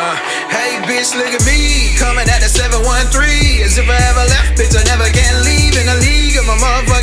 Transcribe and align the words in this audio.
Uh, 0.00 0.16
hey, 0.48 0.80
bitch, 0.88 1.12
look 1.12 1.28
at 1.28 1.44
me. 1.44 1.92
Coming 2.00 2.24
at 2.24 2.40
the 2.40 2.48
713. 2.48 3.60
As 3.60 3.76
if 3.76 3.84
I 3.84 4.00
ever 4.08 4.24
left, 4.32 4.56
bitch, 4.56 4.72
I 4.72 4.80
never 4.88 5.04
can 5.12 5.44
leave. 5.44 5.76
In 5.76 5.84
the 5.84 6.00
league 6.00 6.40
of 6.40 6.48
my 6.48 6.56
motherfucking 6.56 6.99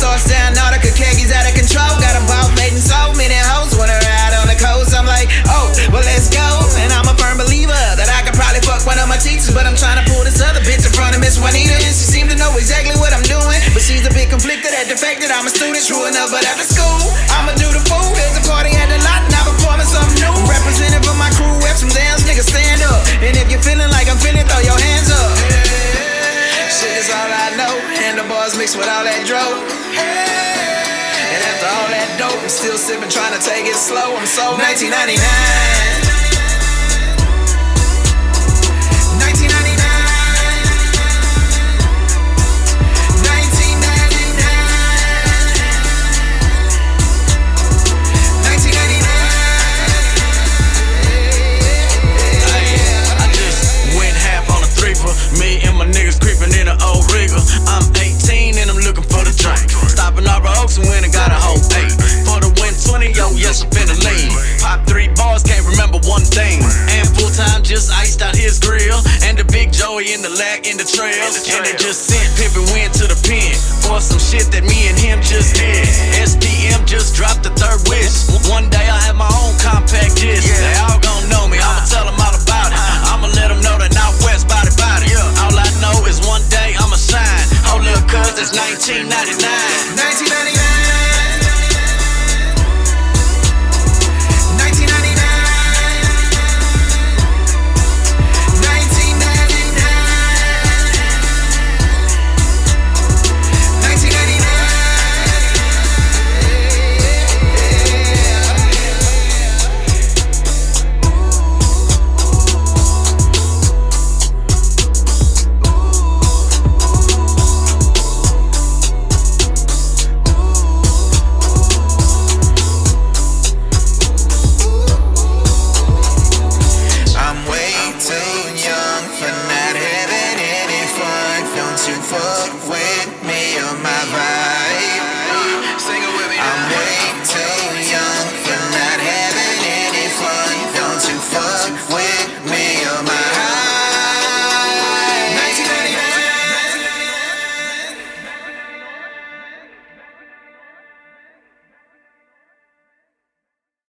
sauce 0.00 0.24
down. 0.24 0.56
All 0.56 0.72
the 0.72 0.80
khakis 0.80 1.28
out 1.28 1.44
of 1.44 1.52
control. 1.52 1.92
Got 2.00 2.16
them 2.16 2.24
ball 2.24 2.48
fading 2.56 2.80
so 2.80 3.12
many 3.20 3.36
hoes 3.36 3.76
wanna 3.76 3.96
ride 4.00 4.32
on 4.40 4.48
the 4.48 4.56
coast. 4.56 4.96
I'm 4.96 5.04
like, 5.04 5.28
oh, 5.52 5.68
well, 5.92 6.00
let's 6.00 6.32
go. 6.32 6.48
And 6.80 6.88
I'm 6.96 7.04
a 7.04 7.14
firm 7.20 7.36
believer 7.36 7.76
that 8.00 8.08
I 8.08 8.24
could 8.24 8.32
probably 8.32 8.64
fuck 8.64 8.88
one 8.88 8.96
of 8.96 9.12
my 9.12 9.20
teachers. 9.20 9.52
But 9.52 9.68
I'm 9.68 9.76
trying 9.76 10.00
to 10.00 10.04
pull 10.08 10.24
this 10.24 10.40
other 10.40 10.64
bitch 10.64 10.88
in 10.88 10.92
front 10.96 11.12
of 11.12 11.20
Miss 11.20 11.36
Juanita. 11.36 11.76
And 11.76 11.92
she 11.92 12.08
seemed 12.08 12.32
to 12.32 12.38
know 12.40 12.48
exactly 12.56 12.96
what 12.96 13.12
I'm 13.12 13.24
doing. 13.28 13.60
But 13.76 13.84
she's 13.84 14.02
a 14.08 14.12
bit 14.12 14.32
conflicted 14.32 14.72
at 14.72 14.88
the 14.88 14.96
fact 14.96 15.20
that 15.20 15.28
I'm 15.28 15.44
a 15.44 15.52
student. 15.52 15.84
True 15.84 16.08
enough, 16.08 16.32
but 16.32 16.44
after 16.48 16.64
school, 16.64 17.00
I'ma 17.36 17.52
do 17.60 17.68
the 17.68 17.84
fool. 17.84 18.08
There's 18.16 18.40
a 18.40 18.44
party 18.48 18.72
at 18.76 18.88
the 18.88 19.00
lot 19.04 19.24
and 19.28 19.32
I'm 19.36 19.46
performing 19.52 19.88
something 19.88 20.16
new. 20.20 20.32
Representing 20.48 21.04
for 21.04 21.16
my 21.20 21.28
crew, 21.36 21.52
F 21.68 21.80
some 21.80 21.92
dance, 21.92 22.24
niggas 22.24 22.48
stand 22.48 22.80
up. 22.88 23.00
And 23.20 23.36
if 23.36 23.52
you're 23.52 23.64
feeling 23.64 23.92
like 23.92 24.08
I'm 24.08 24.20
feeling, 24.20 24.44
throw 24.48 24.60
your 24.64 24.80
hands 24.80 25.12
up. 25.12 25.28
Shit 26.72 26.96
is 26.96 27.08
all 27.12 27.28
I 27.28 27.52
know. 27.56 27.74
Handlebars 28.00 28.56
mixed 28.56 28.76
with 28.76 28.88
all 28.88 29.04
that 29.04 29.26
dro. 29.26 29.79
And 31.32 31.40
after 31.44 31.68
all 31.70 31.88
that 31.90 32.08
dope, 32.18 32.42
I'm 32.42 32.48
still 32.48 32.78
sipping, 32.78 33.08
trying 33.08 33.38
to 33.38 33.42
take 33.44 33.66
it 33.66 33.76
slow. 33.76 34.16
I'm 34.16 34.26
so 34.26 34.56
1999. 34.58 36.09
In 70.10 70.22
the 70.22 70.30
lag 70.42 70.66
in 70.66 70.76
the 70.76 70.84
trail. 70.84 71.14
And 71.14 71.62
they 71.62 71.76
just 71.78 72.10
sent 72.10 72.26
Pippin 72.34 72.66
Win 72.74 72.90
to 72.98 73.06
the 73.06 73.14
pen 73.22 73.54
for 73.86 74.02
some 74.02 74.18
shit 74.18 74.50
that 74.50 74.66
me 74.66 74.90
and 74.90 74.98
him 74.98 75.22
just 75.22 75.54
did. 75.54 75.86
SPM 76.18 76.82
just 76.82 77.14
dropped 77.14 77.46
the 77.46 77.54
third 77.54 77.78
wish. 77.86 78.26
One 78.50 78.66
day 78.70 78.79